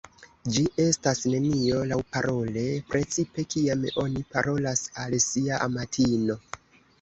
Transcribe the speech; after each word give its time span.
Ĝi 0.53 0.61
estas 0.83 1.19
nenio 1.33 1.81
laŭparole, 1.91 2.63
precipe 2.95 3.45
kiam 3.53 3.85
oni 4.05 4.25
parolas 4.37 4.83
al 5.05 5.15
sia 5.27 5.61
amatino. 5.69 6.41